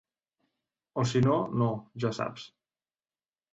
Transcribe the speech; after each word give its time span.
O 1.01 1.03
si 1.11 1.21
no, 1.27 1.35
no, 1.63 1.69
ja 2.05 2.13
saps. 2.23 2.49